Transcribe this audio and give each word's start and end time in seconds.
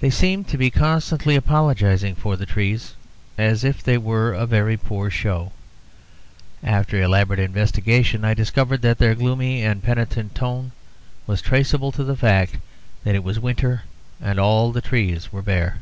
They 0.00 0.08
seemed 0.08 0.48
to 0.48 0.56
be 0.56 0.70
constantly 0.70 1.36
apologizing 1.36 2.14
for 2.14 2.34
the 2.34 2.46
trees, 2.46 2.94
as 3.36 3.62
if 3.62 3.82
they 3.82 3.98
were 3.98 4.32
a 4.32 4.46
very 4.46 4.78
poor 4.78 5.10
show. 5.10 5.52
After 6.62 6.98
elaborate 7.02 7.38
investigation, 7.40 8.24
I 8.24 8.32
discovered 8.32 8.80
that 8.80 8.96
their 8.96 9.14
gloomy 9.14 9.62
and 9.62 9.82
penitent 9.82 10.34
tone 10.34 10.72
was 11.26 11.42
traceable 11.42 11.92
to 11.92 12.04
the 12.04 12.16
fact 12.16 12.56
that 13.04 13.14
it 13.14 13.22
was 13.22 13.38
winter 13.38 13.82
and 14.18 14.38
all 14.40 14.72
the 14.72 14.80
trees 14.80 15.30
were 15.30 15.42
bare. 15.42 15.80